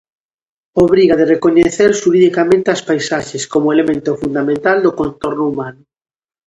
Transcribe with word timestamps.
Obriga 0.85 1.15
de 1.19 1.29
recoñecer 1.33 1.91
xuridicamente 2.01 2.67
as 2.75 2.81
paisaxes 2.89 3.43
como 3.53 3.71
elemento 3.75 4.11
fundamental 4.21 4.77
do 4.85 4.91
contorno 4.99 5.43
humano. 5.51 5.81